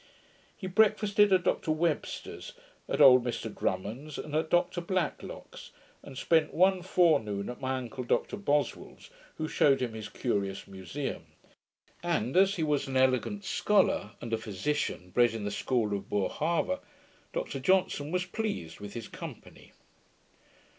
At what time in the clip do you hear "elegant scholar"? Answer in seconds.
12.97-14.13